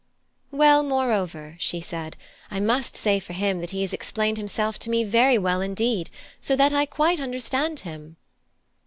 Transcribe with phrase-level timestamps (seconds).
[0.49, 2.17] "Well, moreover," she said,
[2.49, 6.09] "I must say for him that he has explained himself to me very well indeed,
[6.41, 8.17] so that I quite understand him."